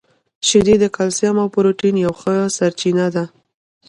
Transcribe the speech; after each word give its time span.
•شیدې 0.47 0.75
د 0.79 0.85
کلسیم 0.95 1.35
او 1.43 1.47
پروټین 1.53 1.95
یوه 2.05 2.15
ښه 2.21 2.35
سرچینه 2.57 3.05
ده. 3.15 3.25